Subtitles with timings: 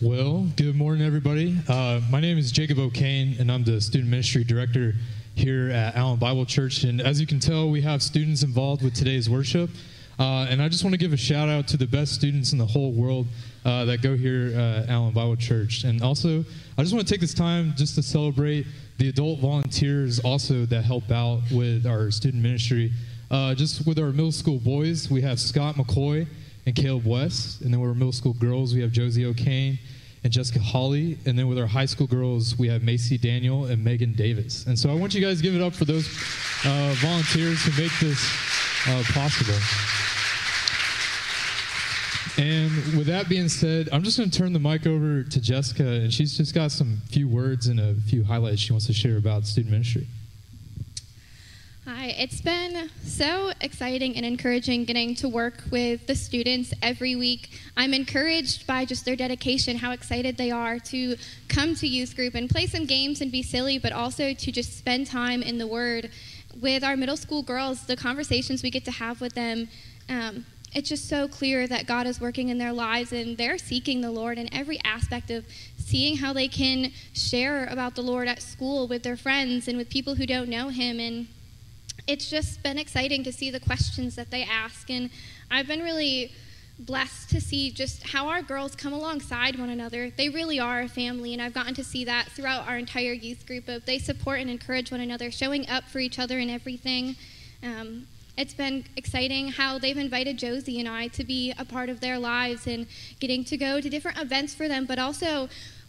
[0.00, 1.58] Well, good morning, everybody.
[1.66, 4.94] Uh, my name is Jacob O'Kane, and I'm the student ministry director
[5.34, 6.84] here at Allen Bible Church.
[6.84, 9.70] And as you can tell, we have students involved with today's worship.
[10.16, 12.58] Uh, and I just want to give a shout out to the best students in
[12.58, 13.26] the whole world
[13.64, 15.82] uh, that go here uh, at Allen Bible Church.
[15.82, 16.44] And also,
[16.76, 18.68] I just want to take this time just to celebrate
[18.98, 22.92] the adult volunteers also that help out with our student ministry.
[23.32, 26.28] Uh, just with our middle school boys, we have Scott McCoy
[26.68, 27.62] and Caleb West.
[27.62, 29.78] And then with our middle school girls, we have Josie O'Kane
[30.22, 31.18] and Jessica Holly.
[31.24, 34.66] And then with our high school girls, we have Macy Daniel and Megan Davis.
[34.66, 36.06] And so I want you guys to give it up for those
[36.64, 38.22] uh, volunteers who make this
[38.86, 39.58] uh, possible.
[42.36, 45.84] And with that being said, I'm just going to turn the mic over to Jessica,
[45.84, 49.16] and she's just got some few words and a few highlights she wants to share
[49.16, 50.06] about student ministry.
[52.08, 57.50] Hi, it's been so exciting and encouraging getting to work with the students every week.
[57.76, 61.16] I'm encouraged by just their dedication, how excited they are to
[61.48, 64.78] come to youth group and play some games and be silly, but also to just
[64.78, 66.10] spend time in the Word.
[66.58, 69.68] With our middle school girls, the conversations we get to have with them,
[70.08, 74.00] um, it's just so clear that God is working in their lives and they're seeking
[74.00, 75.44] the Lord in every aspect of
[75.76, 79.90] seeing how they can share about the Lord at school with their friends and with
[79.90, 80.98] people who don't know Him.
[81.00, 81.28] And
[82.08, 84.90] it's just been exciting to see the questions that they ask.
[84.90, 85.10] And
[85.50, 86.32] I've been really
[86.78, 90.10] blessed to see just how our girls come alongside one another.
[90.10, 93.46] They really are a family, and I've gotten to see that throughout our entire youth
[93.46, 97.16] group of they support and encourage one another, showing up for each other in everything.
[97.62, 98.06] Um,
[98.38, 102.18] it's been exciting how they've invited Josie and I to be a part of their
[102.18, 102.86] lives and
[103.20, 104.86] getting to go to different events for them.
[104.86, 105.48] But also,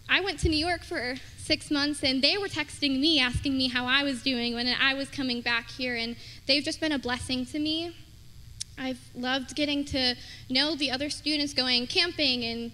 [0.09, 1.15] I went to New York for
[1.49, 4.93] six months and they were texting me asking me how I was doing when I
[4.93, 7.95] was coming back here, and they've just been a blessing to me.
[8.77, 10.15] I've loved getting to
[10.47, 12.71] know the other students going camping and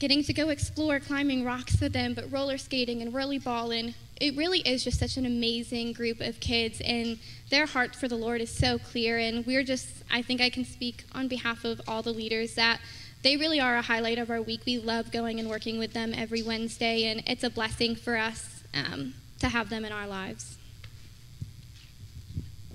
[0.00, 3.94] getting to go explore climbing rocks with them, but roller skating and whirly ball and
[4.20, 7.16] it really is just such an amazing group of kids and
[7.48, 10.62] their heart for the lord is so clear and we're just i think i can
[10.62, 12.78] speak on behalf of all the leaders that
[13.22, 16.12] they really are a highlight of our week we love going and working with them
[16.14, 20.56] every wednesday and it's a blessing for us um, to have them in our lives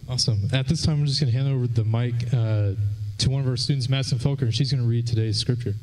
[0.07, 0.49] Awesome.
[0.53, 2.79] At this time, I'm just going to hand over the mic uh,
[3.17, 5.73] to one of our students, Madison Felker, and she's going to read today's scripture.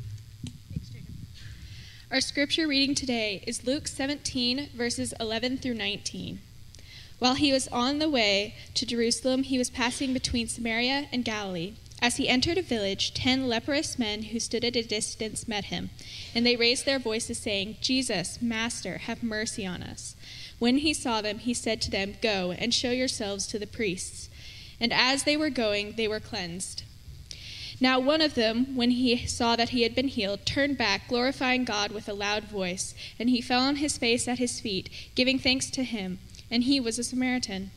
[2.09, 6.39] Our scripture reading today is Luke 17, verses 11 through 19.
[7.19, 11.73] While he was on the way to Jerusalem, he was passing between Samaria and Galilee.
[12.03, 15.89] As he entered a village, ten leprous men who stood at a distance met him,
[16.35, 20.13] and they raised their voices, saying, Jesus, Master, have mercy on us.
[20.59, 24.27] When he saw them, he said to them, Go and show yourselves to the priests.
[24.81, 26.83] And as they were going, they were cleansed.
[27.79, 31.63] Now, one of them, when he saw that he had been healed, turned back, glorifying
[31.63, 32.93] God with a loud voice.
[33.17, 36.19] And he fell on his face at his feet, giving thanks to him.
[36.51, 37.71] And he was a Samaritan.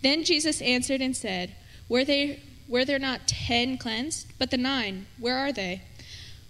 [0.00, 1.54] Then Jesus answered and said,
[1.90, 4.32] Were, they, were there not ten cleansed?
[4.38, 5.82] But the nine, where are they?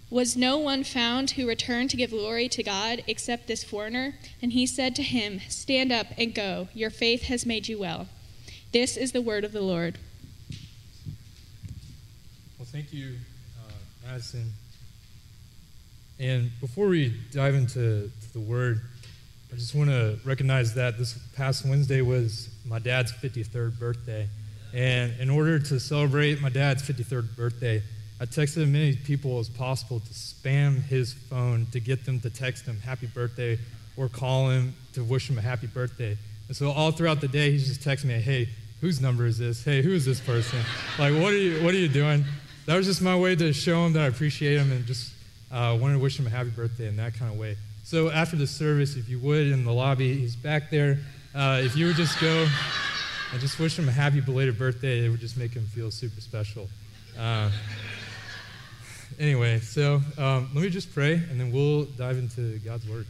[0.09, 4.15] Was no one found who returned to give glory to God except this foreigner?
[4.41, 6.69] And he said to him, Stand up and go.
[6.73, 8.07] Your faith has made you well.
[8.71, 9.97] This is the word of the Lord.
[12.57, 13.15] Well, thank you,
[13.59, 13.71] uh,
[14.07, 14.53] Madison.
[16.19, 18.81] And before we dive into the word,
[19.51, 24.27] I just want to recognize that this past Wednesday was my dad's 53rd birthday.
[24.73, 27.81] And in order to celebrate my dad's 53rd birthday,
[28.19, 32.29] I texted as many people as possible to spam his phone to get them to
[32.29, 33.59] text him happy birthday
[33.95, 36.17] or call him to wish him a happy birthday.
[36.47, 38.49] And so all throughout the day, he's just texting me, hey,
[38.81, 39.63] whose number is this?
[39.63, 40.59] Hey, who is this person?
[40.99, 42.25] like, what are you, what are you doing?
[42.65, 45.13] That was just my way to show him that I appreciate him and just
[45.51, 47.55] uh, wanted to wish him a happy birthday in that kind of way.
[47.83, 50.99] So after the service, if you would, in the lobby, he's back there.
[51.33, 52.47] Uh, if you would just go
[53.31, 56.21] and just wish him a happy belated birthday, it would just make him feel super
[56.21, 56.69] special.
[57.17, 57.49] Uh,
[59.19, 63.05] anyway, so um, let me just pray, and then we'll dive into God's Word.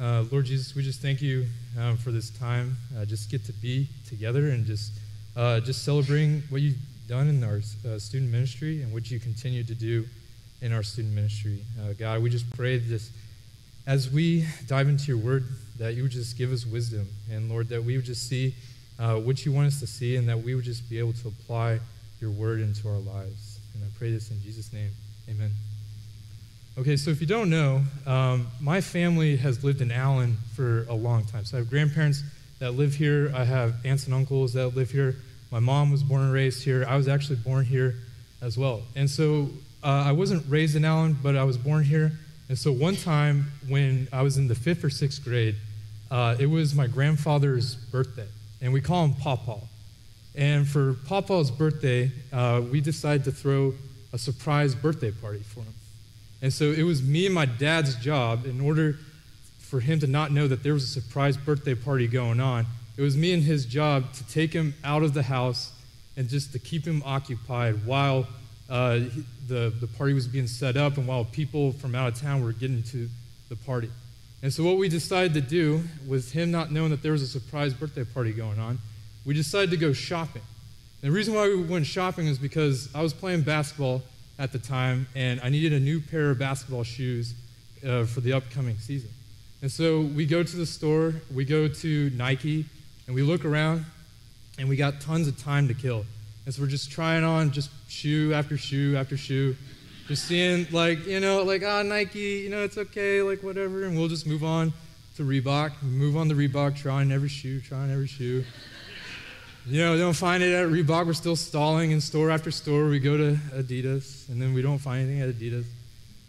[0.00, 1.46] Uh, Lord Jesus, we just thank you
[1.78, 2.76] um, for this time.
[2.98, 4.92] Uh, just get to be together and just
[5.36, 6.76] uh, just celebrating what you've
[7.08, 10.06] done in our uh, student ministry and what you continue to do
[10.60, 11.62] in our student ministry.
[11.80, 13.10] Uh, God, we just pray this
[13.86, 15.44] as we dive into your Word
[15.78, 18.54] that you would just give us wisdom, and Lord, that we would just see
[19.00, 21.28] uh, what you want us to see, and that we would just be able to
[21.28, 21.80] apply
[22.20, 23.58] your Word into our lives.
[23.74, 24.90] And I pray this in Jesus' name.
[25.28, 25.50] Amen.
[26.78, 30.94] Okay, so if you don't know, um, my family has lived in Allen for a
[30.94, 31.44] long time.
[31.44, 32.22] So I have grandparents
[32.58, 35.16] that live here, I have aunts and uncles that live here.
[35.50, 36.84] My mom was born and raised here.
[36.86, 37.96] I was actually born here
[38.42, 38.82] as well.
[38.94, 39.48] And so
[39.82, 42.12] uh, I wasn't raised in Allen, but I was born here.
[42.48, 45.56] And so one time when I was in the fifth or sixth grade,
[46.10, 48.28] uh, it was my grandfather's birthday,
[48.60, 49.60] and we call him Pawpaw.
[50.34, 53.74] And for Pawpaw's birthday, uh, we decided to throw
[54.12, 55.74] a surprise birthday party for him.
[56.42, 58.96] And so it was me and my dad's job, in order
[59.58, 62.66] for him to not know that there was a surprise birthday party going on,
[62.96, 65.72] it was me and his job to take him out of the house
[66.16, 68.26] and just to keep him occupied while
[68.68, 69.00] uh,
[69.46, 72.52] the, the party was being set up and while people from out of town were
[72.52, 73.08] getting to
[73.48, 73.90] the party.
[74.42, 77.26] And so, what we decided to do, with him not knowing that there was a
[77.26, 78.78] surprise birthday party going on,
[79.24, 80.42] we decided to go shopping.
[81.02, 84.02] And the reason why we went shopping is because I was playing basketball
[84.38, 87.34] at the time and I needed a new pair of basketball shoes
[87.86, 89.10] uh, for the upcoming season.
[89.62, 92.64] And so we go to the store, we go to Nike,
[93.06, 93.84] and we look around,
[94.58, 96.06] and we got tons of time to kill.
[96.46, 99.54] And so we're just trying on just shoe after shoe after shoe,
[100.10, 103.84] just seeing, like, you know, like, ah, oh, Nike, you know, it's okay, like, whatever,
[103.84, 104.72] and we'll just move on
[105.16, 108.44] to Reebok, move on to Reebok, trying every shoe, trying every shoe.
[109.68, 111.06] You know, don't find it at Reebok.
[111.06, 112.88] We're still stalling in store after store.
[112.88, 115.66] We go to Adidas, and then we don't find anything at Adidas.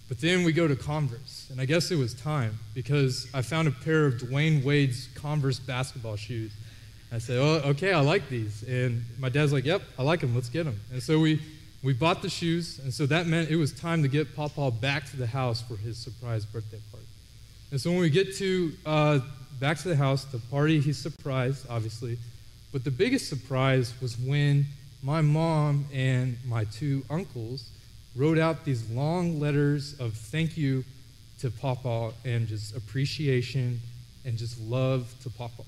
[0.08, 3.68] But then we go to Converse, and I guess it was time because I found
[3.68, 6.52] a pair of Dwyane Wade's Converse basketball shoes.
[7.12, 10.36] I said, "Oh, okay, I like these." And my dad's like, "Yep, I like them.
[10.36, 11.40] Let's get them." And so we
[11.84, 15.10] we bought the shoes, and so that meant it was time to get Papa back
[15.12, 17.08] to the house for his surprise birthday party.
[17.72, 19.20] And so when we get to uh,
[19.60, 22.18] back to the house, the party, he's surprised, obviously.
[22.72, 24.66] But the biggest surprise was when
[25.02, 27.70] my mom and my two uncles
[28.16, 30.84] wrote out these long letters of thank you
[31.40, 33.80] to Papa and just appreciation
[34.26, 35.64] and just love to Papa.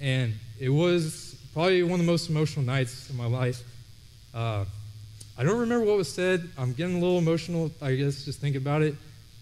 [0.00, 3.62] And it was probably one of the most emotional nights of my life.
[4.34, 4.64] Uh,
[5.40, 6.50] I don't remember what was said.
[6.58, 8.94] I'm getting a little emotional, I guess, just think about it.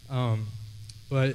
[0.08, 0.46] Um,
[1.10, 1.34] but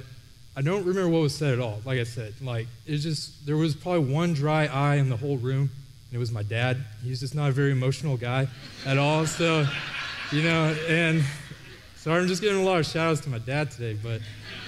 [0.56, 1.82] I don't remember what was said at all.
[1.84, 5.36] Like I said, like it's just there was probably one dry eye in the whole
[5.36, 6.78] room, and it was my dad.
[7.02, 8.48] He's just not a very emotional guy
[8.86, 9.26] at all.
[9.26, 9.66] So
[10.32, 11.22] you know, and
[11.96, 13.98] sorry, I'm just giving a lot of shout outs to my dad today.
[14.02, 14.22] But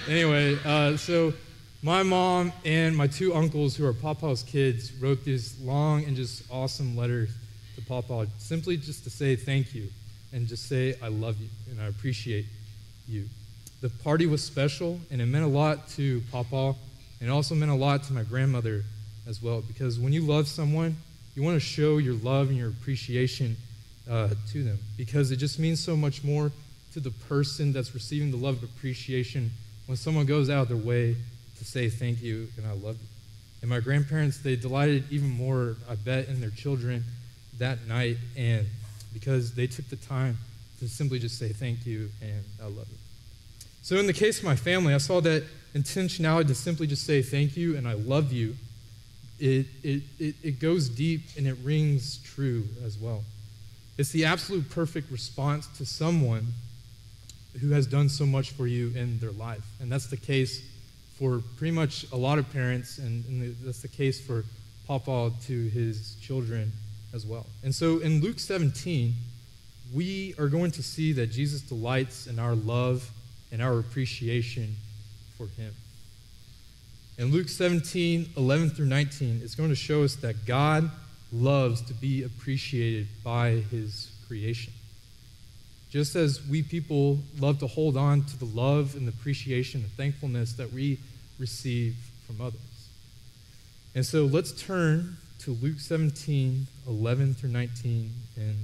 [0.07, 1.33] anyway, uh, so
[1.81, 6.43] my mom and my two uncles, who are Papa's kids, wrote this long and just
[6.51, 7.31] awesome letters
[7.77, 9.87] to Papa, simply just to say thank you
[10.33, 12.45] and just say, I love you and I appreciate
[13.07, 13.25] you.
[13.81, 16.75] The party was special and it meant a lot to Papa
[17.19, 18.83] and it also meant a lot to my grandmother
[19.27, 20.97] as well because when you love someone,
[21.35, 23.55] you want to show your love and your appreciation
[24.09, 26.51] uh, to them because it just means so much more
[26.93, 29.51] to the person that's receiving the love and appreciation
[29.85, 31.15] when someone goes out of their way
[31.57, 33.07] to say thank you and I love you.
[33.61, 37.03] And my grandparents, they delighted even more, I bet, in their children
[37.59, 38.65] that night and
[39.13, 40.37] because they took the time
[40.79, 42.97] to simply just say thank you and I love you.
[43.81, 45.43] So in the case of my family, I saw that
[45.73, 48.55] intentionality to simply just say thank you and I love you.
[49.39, 53.23] It, it, it, it goes deep and it rings true as well.
[53.97, 56.47] It's the absolute perfect response to someone
[57.59, 59.65] who has done so much for you in their life.
[59.81, 60.63] And that's the case
[61.17, 64.43] for pretty much a lot of parents, and, and that's the case for
[64.87, 66.71] Papa to his children
[67.17, 67.47] as well.
[67.63, 69.13] And so in Luke 17,
[69.93, 73.09] we are going to see that Jesus delights in our love
[73.51, 74.75] and our appreciation
[75.37, 75.73] for him.
[77.17, 80.89] In Luke 17, 11 through 19, it's going to show us that God
[81.33, 84.71] loves to be appreciated by his creation.
[85.89, 89.89] Just as we people love to hold on to the love and the appreciation and
[89.93, 90.99] thankfulness that we
[91.39, 91.95] receive
[92.27, 92.59] from others.
[93.95, 98.55] And so let's turn to Luke 17, 11 through 19, and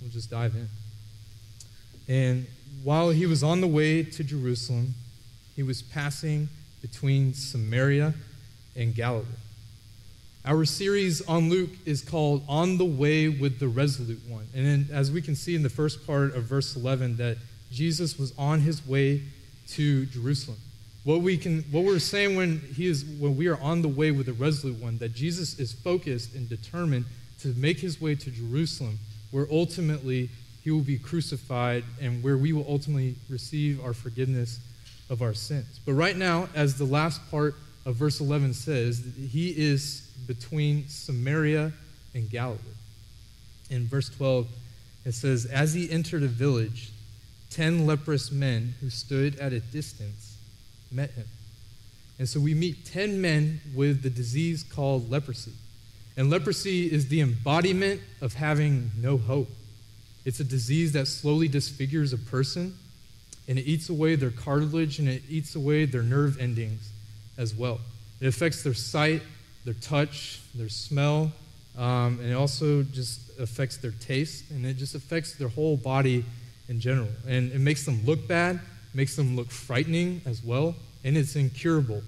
[0.00, 0.68] we'll just dive in.
[2.08, 2.46] And
[2.82, 4.94] while he was on the way to Jerusalem,
[5.56, 6.48] he was passing
[6.80, 8.14] between Samaria
[8.76, 9.26] and Galilee.
[10.44, 14.46] Our series on Luke is called On the Way with the Resolute One.
[14.54, 17.36] And then, as we can see in the first part of verse 11, that
[17.70, 19.22] Jesus was on his way
[19.70, 20.58] to Jerusalem.
[21.04, 24.10] What, we can, what we're saying when, he is, when we are on the way
[24.10, 27.06] with the Resolute One, that Jesus is focused and determined
[27.40, 28.98] to make his way to Jerusalem,
[29.30, 30.28] where ultimately
[30.62, 34.58] he will be crucified and where we will ultimately receive our forgiveness
[35.08, 35.80] of our sins.
[35.86, 37.54] But right now, as the last part
[37.86, 41.72] of verse 11 says, he is between Samaria
[42.14, 42.58] and Galilee.
[43.70, 44.46] In verse 12,
[45.06, 46.90] it says, As he entered a village,
[47.50, 50.27] ten leprous men who stood at a distance
[50.90, 51.26] met him.
[52.18, 55.52] And so we meet 10 men with the disease called leprosy.
[56.16, 59.48] And leprosy is the embodiment of having no hope.
[60.24, 62.76] It's a disease that slowly disfigures a person.
[63.48, 66.90] and it eats away their cartilage and it eats away their nerve endings
[67.38, 67.80] as well.
[68.20, 69.22] It affects their sight,
[69.64, 71.32] their touch, their smell,
[71.78, 76.24] um, and it also just affects their taste, and it just affects their whole body
[76.68, 77.08] in general.
[77.26, 78.60] And it makes them look bad,
[78.94, 82.02] makes them look frightening as well, and it's incurable.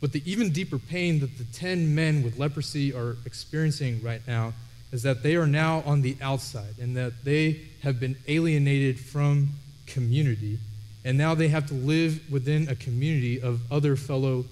[0.00, 4.52] But the even deeper pain that the 10 men with leprosy are experiencing right now
[4.92, 9.48] is that they are now on the outside and that they have been alienated from
[9.86, 10.58] community.
[11.04, 14.44] And now they have to live within a community of other fellow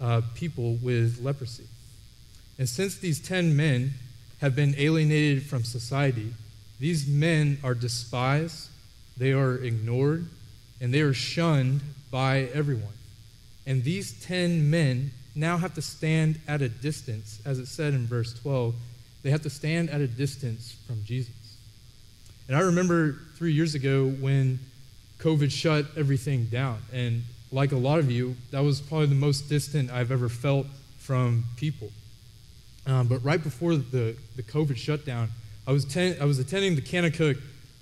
[0.00, 1.64] uh, people with leprosy.
[2.58, 3.94] And since these 10 men
[4.40, 6.32] have been alienated from society,
[6.80, 8.68] these men are despised,
[9.16, 10.28] they are ignored,
[10.80, 11.80] and they are shunned
[12.10, 12.92] by everyone.
[13.66, 18.06] And these 10 men now have to stand at a distance, as it said in
[18.06, 18.74] verse 12.
[19.22, 21.34] They have to stand at a distance from Jesus.
[22.48, 24.58] And I remember three years ago when
[25.18, 26.78] COVID shut everything down.
[26.92, 30.66] And like a lot of you, that was probably the most distant I've ever felt
[30.98, 31.90] from people.
[32.86, 35.28] Um, but right before the, the COVID shutdown,
[35.66, 37.38] I was, ten, I was attending the Kanakuk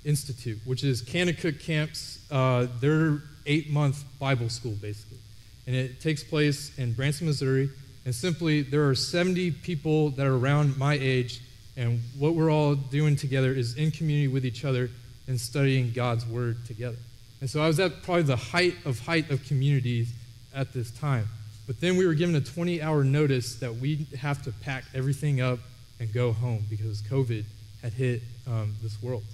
[0.07, 5.19] Institute, which is Kanakuk Camp's, uh, their eight month Bible school, basically.
[5.67, 7.69] And it takes place in Branson, Missouri.
[8.05, 11.41] And simply, there are 70 people that are around my age,
[11.77, 14.91] and what we're all doing together is in community with each other
[15.27, 16.97] and studying God's Word together.
[17.41, 20.13] And so I was at probably the height of height of communities
[20.55, 21.27] at this time.
[21.67, 25.41] But then we were given a 20 hour notice that we have to pack everything
[25.41, 25.59] up
[25.99, 27.45] and go home because COVID
[27.83, 29.25] had hit um, this world.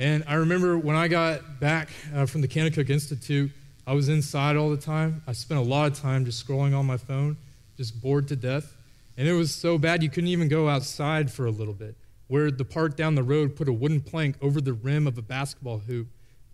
[0.00, 3.50] And I remember when I got back uh, from the Kanakuk Institute,
[3.86, 5.22] I was inside all the time.
[5.26, 7.36] I spent a lot of time just scrolling on my phone,
[7.76, 8.74] just bored to death.
[9.18, 11.96] And it was so bad you couldn't even go outside for a little bit.
[12.28, 15.22] Where the park down the road put a wooden plank over the rim of a
[15.22, 16.06] basketball hoop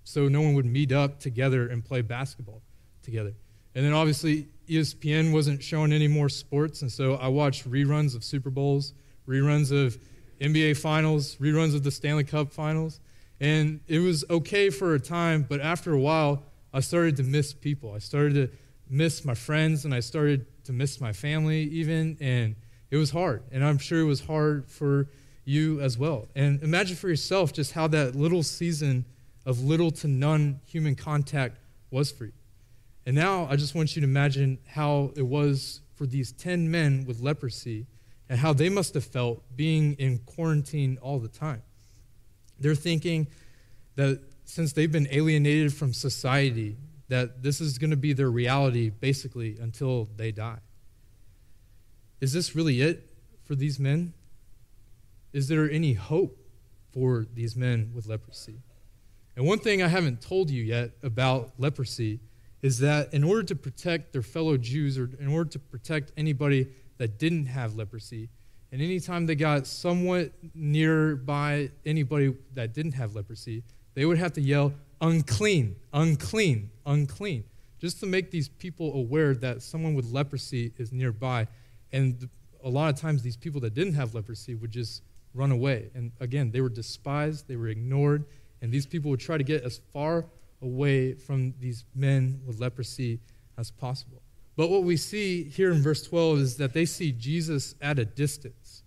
[0.02, 2.62] so no one would meet up together and play basketball
[3.04, 3.34] together.
[3.76, 8.24] And then obviously, ESPN wasn't showing any more sports, and so I watched reruns of
[8.24, 8.92] Super Bowls,
[9.28, 9.98] reruns of
[10.40, 12.98] NBA Finals, reruns of the Stanley Cup Finals.
[13.40, 17.52] And it was okay for a time, but after a while, I started to miss
[17.52, 17.92] people.
[17.92, 18.56] I started to
[18.88, 22.16] miss my friends, and I started to miss my family, even.
[22.20, 22.56] And
[22.90, 23.42] it was hard.
[23.52, 25.08] And I'm sure it was hard for
[25.44, 26.28] you as well.
[26.34, 29.04] And imagine for yourself just how that little season
[29.44, 31.58] of little to none human contact
[31.90, 32.32] was for you.
[33.06, 37.04] And now I just want you to imagine how it was for these 10 men
[37.06, 37.86] with leprosy
[38.28, 41.62] and how they must have felt being in quarantine all the time.
[42.58, 43.28] They're thinking
[43.96, 46.76] that since they've been alienated from society,
[47.08, 50.58] that this is going to be their reality basically until they die.
[52.20, 53.08] Is this really it
[53.44, 54.12] for these men?
[55.32, 56.38] Is there any hope
[56.92, 58.60] for these men with leprosy?
[59.36, 62.20] And one thing I haven't told you yet about leprosy
[62.62, 66.68] is that in order to protect their fellow Jews or in order to protect anybody
[66.96, 68.30] that didn't have leprosy,
[68.72, 73.62] and anytime they got somewhat nearby anybody that didn't have leprosy,
[73.94, 77.44] they would have to yell, unclean, unclean, unclean,
[77.78, 81.46] just to make these people aware that someone with leprosy is nearby.
[81.92, 82.28] And
[82.64, 85.90] a lot of times, these people that didn't have leprosy would just run away.
[85.94, 88.24] And again, they were despised, they were ignored,
[88.60, 90.26] and these people would try to get as far
[90.62, 93.20] away from these men with leprosy
[93.56, 94.22] as possible.
[94.56, 98.04] But what we see here in verse 12 is that they see Jesus at a
[98.04, 98.82] distance.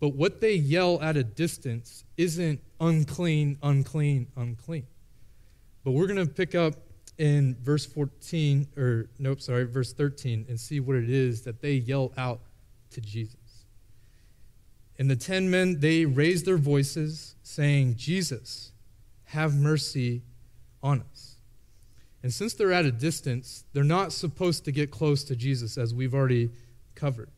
[0.00, 4.86] But what they yell at a distance isn't unclean, unclean, unclean.
[5.84, 6.74] But we're going to pick up
[7.18, 11.74] in verse 14, or nope, sorry, verse 13, and see what it is that they
[11.74, 12.40] yell out
[12.90, 13.36] to Jesus.
[14.98, 18.72] And the ten men, they raised their voices, saying, Jesus,
[19.26, 20.22] have mercy
[20.82, 21.31] on us.
[22.22, 25.94] And since they're at a distance, they're not supposed to get close to Jesus, as
[25.94, 26.50] we've already
[26.94, 27.30] covered.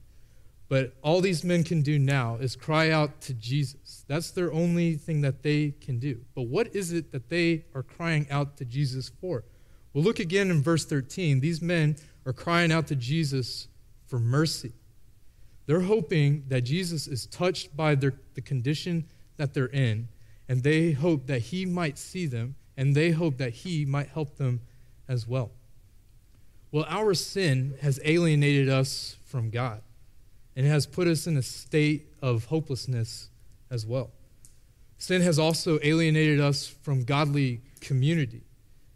[0.69, 4.05] But all these men can do now is cry out to Jesus.
[4.09, 6.21] That's their only thing that they can do.
[6.35, 9.45] But what is it that they are crying out to Jesus for?
[9.93, 11.41] Well, look again in verse 13.
[11.41, 13.69] These men are crying out to Jesus
[14.07, 14.73] for mercy.
[15.67, 20.09] They're hoping that Jesus is touched by their, the condition that they're in
[20.49, 24.37] and they hope that he might see them, and they hope that he might help
[24.37, 24.61] them
[25.09, 25.51] as well.
[26.73, 29.83] Well, our sin has alienated us from God,
[30.57, 33.31] and has put us in a state of hopelessness
[33.71, 34.11] as well.
[34.99, 38.43] Sin has also alienated us from godly community,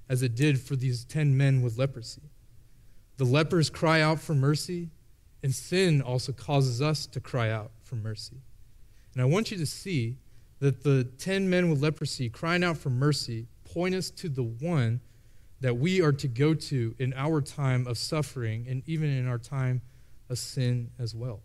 [0.08, 2.22] as it did for these 10 men with leprosy.
[3.16, 4.90] The lepers cry out for mercy,
[5.42, 8.36] and sin also causes us to cry out for mercy.
[9.12, 10.16] And I want you to see
[10.60, 15.00] that the 10 men with leprosy crying out for mercy point us to the one
[15.60, 19.38] that we are to go to in our time of suffering and even in our
[19.38, 19.82] time
[20.30, 21.40] of sin as well.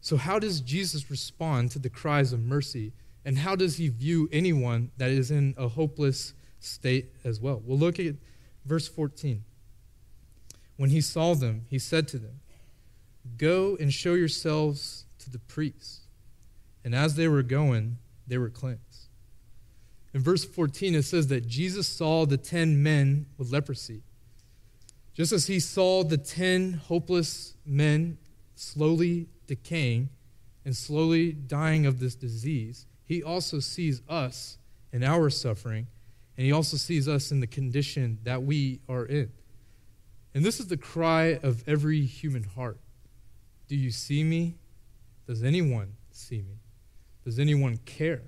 [0.00, 2.92] So, how does Jesus respond to the cries of mercy?
[3.24, 7.62] And how does he view anyone that is in a hopeless state as well?
[7.64, 8.16] We'll look at
[8.64, 9.44] verse 14.
[10.76, 12.40] When he saw them, he said to them,
[13.36, 16.00] Go and show yourselves to the priests.
[16.84, 18.91] And as they were going, they were cleansed.
[20.14, 24.02] In verse 14, it says that Jesus saw the ten men with leprosy.
[25.14, 28.18] Just as he saw the ten hopeless men
[28.54, 30.10] slowly decaying
[30.64, 34.58] and slowly dying of this disease, he also sees us
[34.92, 35.86] in our suffering,
[36.36, 39.32] and he also sees us in the condition that we are in.
[40.34, 42.78] And this is the cry of every human heart
[43.68, 44.56] Do you see me?
[45.26, 46.60] Does anyone see me?
[47.24, 48.22] Does anyone care?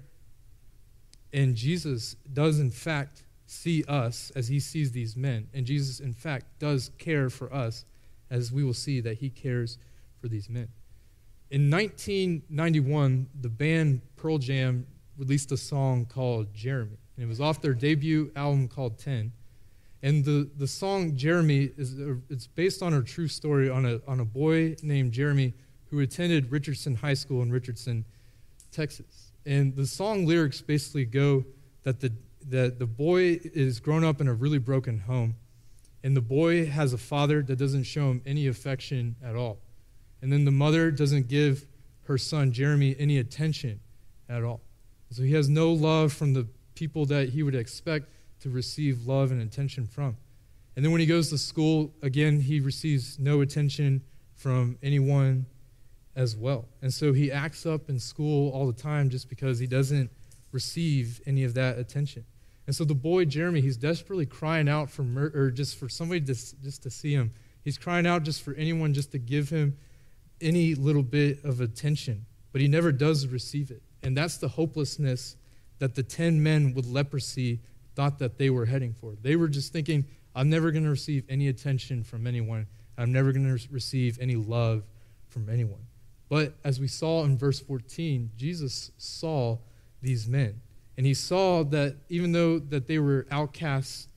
[1.34, 5.48] And Jesus does, in fact, see us as he sees these men.
[5.52, 7.84] And Jesus, in fact, does care for us
[8.30, 9.76] as we will see that he cares
[10.20, 10.68] for these men.
[11.50, 14.86] In 1991, the band Pearl Jam
[15.18, 16.98] released a song called Jeremy.
[17.16, 19.32] And it was off their debut album called 10.
[20.04, 24.00] And the, the song Jeremy is uh, it's based on a true story on a,
[24.06, 25.52] on a boy named Jeremy
[25.86, 28.04] who attended Richardson High School in Richardson,
[28.70, 29.23] Texas.
[29.46, 31.44] And the song lyrics basically go
[31.82, 32.12] that the,
[32.48, 35.36] that the boy is grown up in a really broken home,
[36.02, 39.58] and the boy has a father that doesn't show him any affection at all.
[40.22, 41.66] And then the mother doesn't give
[42.04, 43.80] her son, Jeremy, any attention
[44.28, 44.60] at all.
[45.10, 48.08] So he has no love from the people that he would expect
[48.40, 50.16] to receive love and attention from.
[50.76, 54.02] And then when he goes to school, again, he receives no attention
[54.34, 55.46] from anyone
[56.16, 56.68] as well.
[56.82, 60.10] And so he acts up in school all the time just because he doesn't
[60.52, 62.24] receive any of that attention.
[62.66, 66.20] And so the boy Jeremy, he's desperately crying out for mur- or just for somebody
[66.22, 67.32] to, just to see him.
[67.62, 69.76] He's crying out just for anyone just to give him
[70.40, 73.82] any little bit of attention, but he never does receive it.
[74.02, 75.36] And that's the hopelessness
[75.78, 77.60] that the 10 men with leprosy
[77.94, 79.14] thought that they were heading for.
[79.20, 82.66] They were just thinking, I'm never going to receive any attention from anyone.
[82.98, 84.84] I'm never going to receive any love
[85.28, 85.86] from anyone.
[86.34, 89.58] But as we saw in verse 14, Jesus saw
[90.02, 90.60] these men.
[90.96, 94.08] And he saw that even though that they were outcasts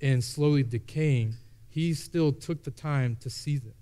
[0.00, 1.34] and slowly decaying,
[1.68, 3.74] he still took the time to see them.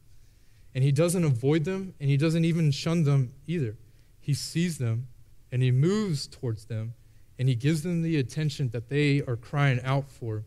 [0.75, 3.77] And he doesn't avoid them and he doesn't even shun them either.
[4.19, 5.07] He sees them
[5.53, 6.95] and he moves towards them
[7.39, 10.43] and he gives them the attention that they are crying out for.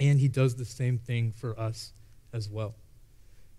[0.00, 1.92] And he does the same thing for us
[2.32, 2.74] as well.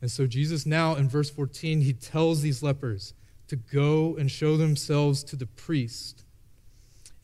[0.01, 3.13] And so, Jesus now in verse 14, he tells these lepers
[3.47, 6.23] to go and show themselves to the priest.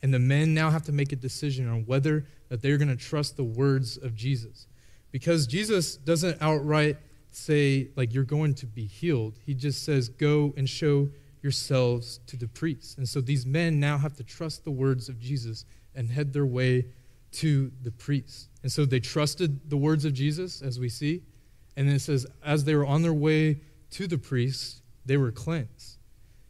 [0.02, 2.96] And the men now have to make a decision on whether that they're going to
[2.96, 4.66] trust the words of Jesus.
[5.10, 6.96] Because Jesus doesn't outright
[7.30, 9.38] say, like, you're going to be healed.
[9.44, 11.08] He just says, go and show
[11.42, 12.98] yourselves to the priest.
[12.98, 16.46] And so these men now have to trust the words of Jesus and head their
[16.46, 16.86] way
[17.32, 18.48] to the priest.
[18.62, 21.22] And so they trusted the words of Jesus, as we see.
[21.76, 23.60] And then it says, as they were on their way
[23.92, 25.98] to the priest, they were cleansed.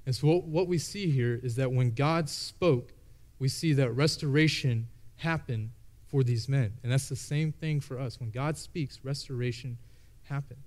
[0.07, 2.93] And so what, what we see here is that when God spoke,
[3.39, 5.71] we see that restoration happened
[6.07, 6.75] for these men.
[6.83, 8.21] And that's the same thing for us.
[8.21, 9.79] When God speaks, restoration
[10.25, 10.65] happens.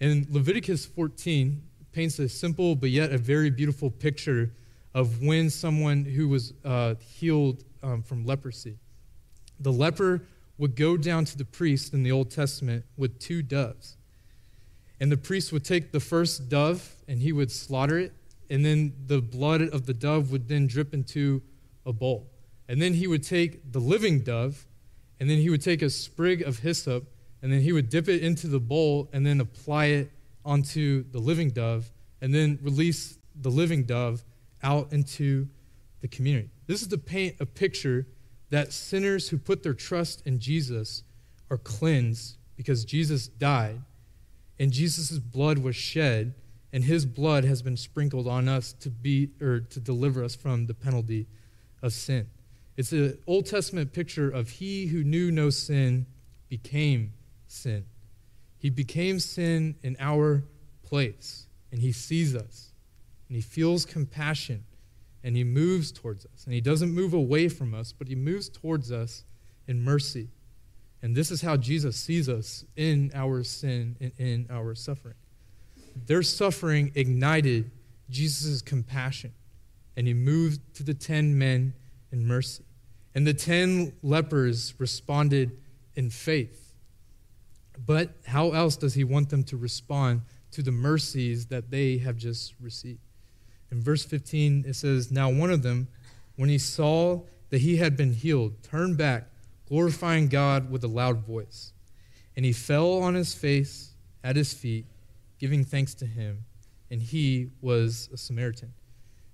[0.00, 1.62] And Leviticus 14
[1.92, 4.52] paints a simple but yet a very beautiful picture
[4.94, 8.78] of when someone who was uh, healed um, from leprosy.
[9.60, 10.22] The leper
[10.58, 13.96] would go down to the priest in the Old Testament with two doves.
[14.98, 18.12] And the priest would take the first dove and he would slaughter it,
[18.48, 21.42] and then the blood of the dove would then drip into
[21.84, 22.30] a bowl.
[22.68, 24.66] And then he would take the living dove,
[25.20, 27.04] and then he would take a sprig of hyssop,
[27.42, 30.10] and then he would dip it into the bowl and then apply it
[30.44, 31.90] onto the living dove,
[32.20, 34.24] and then release the living dove
[34.62, 35.48] out into
[36.00, 36.48] the community.
[36.66, 38.06] This is to paint a picture
[38.50, 41.02] that sinners who put their trust in Jesus
[41.50, 43.80] are cleansed because Jesus died
[44.58, 46.34] and Jesus' blood was shed
[46.72, 50.66] and his blood has been sprinkled on us to be or to deliver us from
[50.66, 51.26] the penalty
[51.82, 52.28] of sin.
[52.76, 56.06] It's an Old Testament picture of he who knew no sin
[56.48, 57.14] became
[57.46, 57.86] sin.
[58.58, 60.44] He became sin in our
[60.82, 62.72] place and he sees us
[63.28, 64.64] and he feels compassion
[65.26, 66.44] and he moves towards us.
[66.44, 69.24] And he doesn't move away from us, but he moves towards us
[69.66, 70.28] in mercy.
[71.02, 75.16] And this is how Jesus sees us in our sin and in our suffering.
[76.06, 77.72] Their suffering ignited
[78.08, 79.32] Jesus' compassion,
[79.96, 81.74] and he moved to the ten men
[82.12, 82.62] in mercy.
[83.12, 85.58] And the ten lepers responded
[85.96, 86.72] in faith,
[87.84, 90.20] But how else does he want them to respond
[90.52, 93.00] to the mercies that they have just received?
[93.70, 95.88] In verse 15, it says, Now one of them,
[96.36, 99.28] when he saw that he had been healed, turned back,
[99.68, 101.72] glorifying God with a loud voice.
[102.36, 104.86] And he fell on his face at his feet,
[105.38, 106.44] giving thanks to him.
[106.90, 108.72] And he was a Samaritan.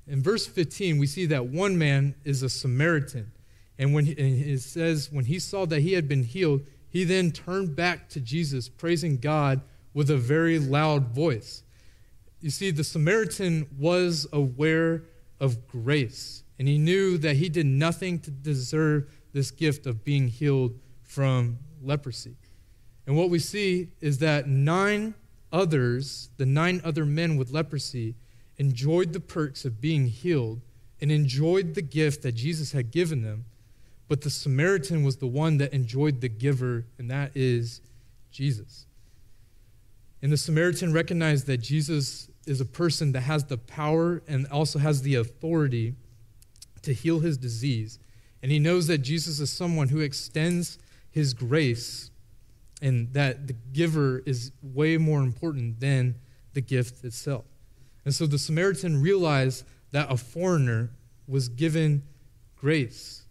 [0.07, 3.33] In verse 15, we see that one man is a Samaritan.
[3.79, 7.05] And when he, and it says, when he saw that he had been healed, he
[7.05, 9.62] then turned back to Jesus, praising God
[9.95, 11.62] with a very loud voice.
[12.42, 15.05] You see, the Samaritan was aware
[15.40, 20.26] of grace, and he knew that he did nothing to deserve this gift of being
[20.26, 20.74] healed
[21.05, 22.37] from leprosy.
[23.07, 25.14] And what we see is that nine
[25.52, 28.16] others, the nine other men with leprosy,
[28.57, 30.61] enjoyed the perks of being healed
[31.00, 33.44] and enjoyed the gift that Jesus had given them.
[34.09, 37.81] But the Samaritan was the one that enjoyed the giver, and that is
[38.31, 38.87] Jesus.
[40.20, 44.78] And the Samaritan recognized that Jesus is a person that has the power and also
[44.78, 45.94] has the authority
[46.83, 47.98] to heal his disease.
[48.42, 50.78] And he knows that Jesus is someone who extends
[51.11, 52.11] his grace
[52.81, 56.16] and that the giver is way more important than
[56.52, 57.44] the gift itself.
[58.05, 60.90] And so the Samaritan realized that a foreigner
[61.28, 62.02] was given
[62.57, 63.22] grace.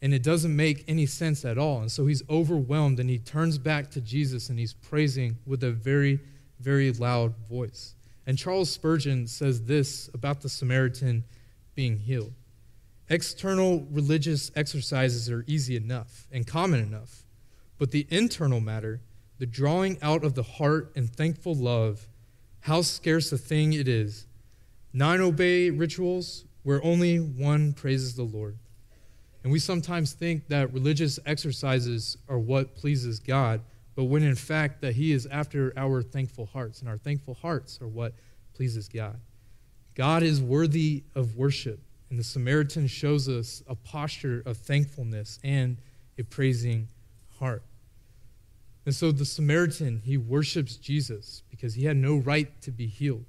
[0.00, 1.80] And it doesn't make any sense at all.
[1.80, 5.70] And so he's overwhelmed and he turns back to Jesus and he's praising with a
[5.70, 6.20] very,
[6.60, 7.93] very loud voice.
[8.26, 11.24] And Charles Spurgeon says this about the Samaritan
[11.74, 12.32] being healed
[13.10, 17.26] External religious exercises are easy enough and common enough,
[17.78, 19.02] but the internal matter,
[19.38, 22.08] the drawing out of the heart and thankful love,
[22.60, 24.26] how scarce a thing it is.
[24.94, 28.56] Nine obey rituals where only one praises the Lord.
[29.42, 33.60] And we sometimes think that religious exercises are what pleases God,
[33.94, 37.80] but when in fact that He is after our thankful hearts, and our thankful hearts
[37.80, 38.14] are what
[38.54, 39.18] pleases God.
[39.94, 41.80] God is worthy of worship.
[42.10, 45.76] And the Samaritan shows us a posture of thankfulness and
[46.18, 46.88] a praising
[47.38, 47.62] heart.
[48.86, 53.24] And so the Samaritan, he worships Jesus because he had no right to be healed,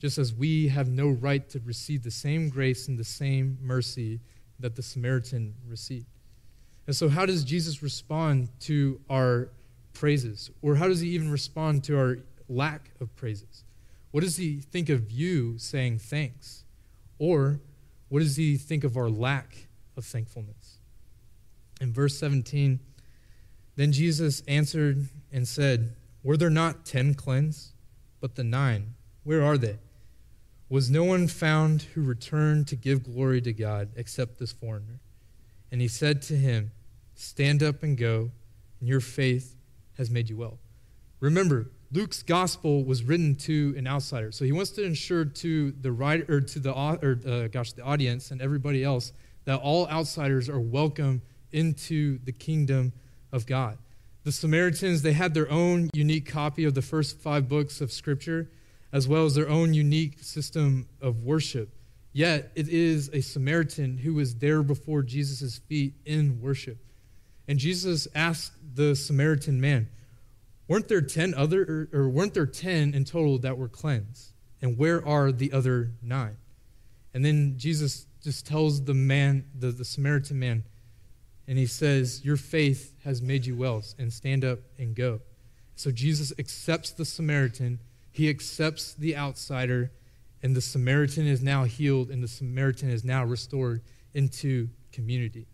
[0.00, 4.20] just as we have no right to receive the same grace and the same mercy
[4.58, 6.06] that the Samaritan received.
[6.86, 9.50] And so, how does Jesus respond to our
[9.94, 10.50] praises?
[10.60, 13.64] Or how does he even respond to our lack of praises?
[14.10, 16.64] What does he think of you saying thanks?
[17.18, 17.60] Or
[18.08, 20.78] what does he think of our lack of thankfulness?
[21.80, 22.78] In verse 17,
[23.76, 27.72] then Jesus answered and said, Were there not ten cleansed?
[28.20, 29.78] But the nine, where are they?
[30.68, 35.00] Was no one found who returned to give glory to God except this foreigner?
[35.70, 36.70] And he said to him,
[37.14, 38.30] Stand up and go,
[38.80, 39.56] and your faith
[39.96, 40.58] has made you well.
[41.20, 45.92] Remember, Luke's gospel was written to an outsider, so he wants to ensure to the
[45.92, 49.12] writer or to the or uh, gosh the audience and everybody else
[49.44, 52.92] that all outsiders are welcome into the kingdom
[53.32, 53.78] of God.
[54.24, 58.50] The Samaritans they had their own unique copy of the first five books of Scripture,
[58.92, 61.70] as well as their own unique system of worship.
[62.12, 66.78] Yet it is a Samaritan who was there before Jesus' feet in worship.
[67.46, 69.88] And Jesus asked the Samaritan man,
[70.66, 74.32] Weren't there 10 other, or, or weren't there 10 in total that were cleansed?
[74.62, 76.36] And where are the other nine?
[77.12, 80.64] And then Jesus just tells the man, the, the Samaritan man,
[81.46, 85.20] and he says, Your faith has made you well, and stand up and go.
[85.76, 87.80] So Jesus accepts the Samaritan,
[88.10, 89.92] he accepts the outsider,
[90.42, 93.82] and the Samaritan is now healed, and the Samaritan is now restored
[94.14, 95.46] into community.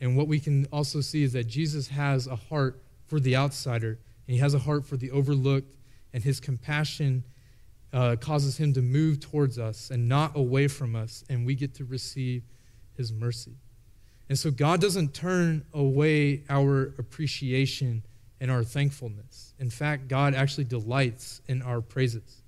[0.00, 3.98] And what we can also see is that Jesus has a heart for the outsider
[4.26, 5.74] and he has a heart for the overlooked,
[6.12, 7.24] and his compassion
[7.92, 11.74] uh, causes him to move towards us and not away from us, and we get
[11.74, 12.42] to receive
[12.94, 13.56] his mercy.
[14.28, 18.02] And so God doesn't turn away our appreciation
[18.40, 19.54] and our thankfulness.
[19.58, 22.42] In fact, God actually delights in our praises.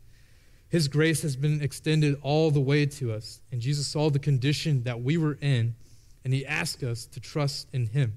[0.69, 4.83] His grace has been extended all the way to us, and Jesus saw the condition
[4.83, 5.75] that we were in,
[6.25, 8.17] and he asked us to trust in him.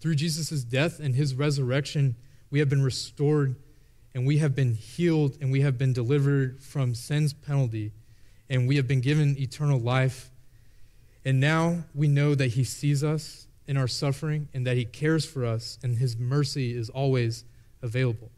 [0.00, 2.16] Through Jesus' death and his resurrection,
[2.50, 3.56] we have been restored
[4.14, 7.92] and we have been healed and we have been delivered from sin's penalty
[8.48, 10.30] and we have been given eternal life.
[11.24, 15.24] And now we know that He sees us in our suffering and that He cares
[15.24, 17.44] for us and His mercy is always
[17.82, 18.30] available.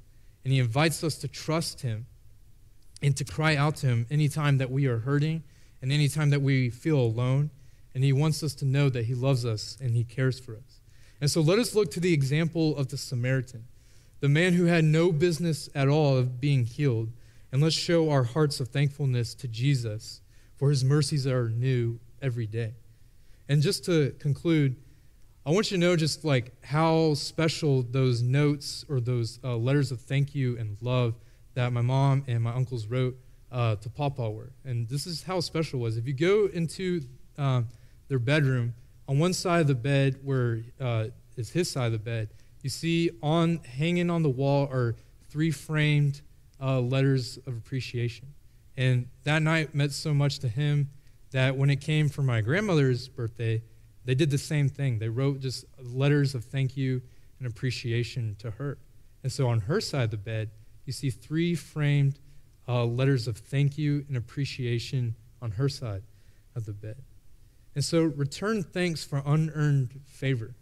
[0.44, 2.06] And He invites us to trust Him
[3.00, 5.42] and to cry out to Him anytime that we are hurting
[5.80, 7.50] and anytime that we feel alone.
[7.94, 10.80] And He wants us to know that He loves us and He cares for us.
[11.20, 13.64] And so let us look to the example of the Samaritan.
[14.22, 17.10] the man who had no business at all of being healed.
[17.50, 20.22] And let's show our hearts of thankfulness to Jesus,
[20.56, 22.74] for his mercies are new every day.
[23.48, 24.76] And just to conclude,
[25.44, 29.90] I want you to know just like how special those notes or those uh, letters
[29.90, 31.14] of thank you and love
[31.54, 33.16] that my mom and my uncles wrote
[33.50, 34.52] uh, to Papa were.
[34.64, 35.96] And this is how special it was.
[35.96, 37.02] If you go into
[37.36, 37.62] uh,
[38.12, 38.74] their bedroom,
[39.08, 41.06] on one side of the bed, where uh,
[41.38, 42.28] is his side of the bed,
[42.60, 44.94] you see on hanging on the wall are
[45.30, 46.20] three framed
[46.60, 48.26] uh, letters of appreciation.
[48.76, 50.90] And that night meant so much to him
[51.30, 53.62] that when it came for my grandmother's birthday,
[54.04, 54.98] they did the same thing.
[54.98, 57.00] They wrote just letters of thank you
[57.38, 58.76] and appreciation to her.
[59.22, 60.50] And so on her side of the bed,
[60.84, 62.20] you see three framed
[62.68, 66.02] uh, letters of thank you and appreciation on her side
[66.54, 66.96] of the bed.
[67.74, 70.54] And so return thanks for unearned favor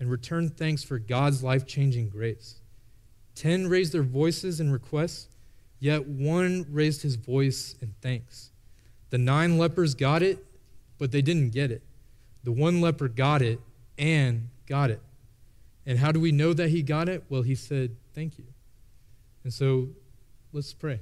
[0.00, 2.60] and return thanks for God's life changing grace.
[3.34, 5.28] Ten raised their voices in requests,
[5.78, 8.50] yet one raised his voice in thanks.
[9.10, 10.44] The nine lepers got it,
[10.98, 11.82] but they didn't get it.
[12.44, 13.60] The one leper got it
[13.96, 15.00] and got it.
[15.86, 17.24] And how do we know that he got it?
[17.28, 18.44] Well, he said, Thank you.
[19.44, 19.88] And so
[20.52, 21.00] let's pray.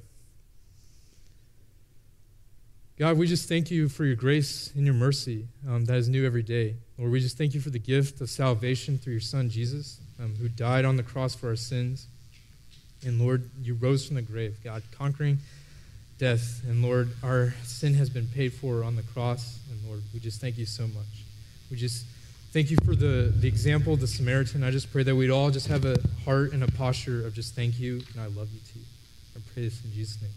[2.97, 6.25] God, we just thank you for your grace and your mercy um, that is new
[6.25, 6.77] every day.
[6.97, 10.33] Lord, we just thank you for the gift of salvation through your Son, Jesus, um,
[10.35, 12.07] who died on the cross for our sins.
[13.05, 15.37] And Lord, you rose from the grave, God, conquering
[16.17, 16.63] death.
[16.67, 19.59] And Lord, our sin has been paid for on the cross.
[19.69, 21.23] And Lord, we just thank you so much.
[21.69, 22.03] We just
[22.51, 24.63] thank you for the, the example of the Samaritan.
[24.63, 27.53] I just pray that we'd all just have a heart and a posture of just
[27.53, 28.79] thank you and I love you too.
[29.35, 30.31] I pray this in Jesus' name.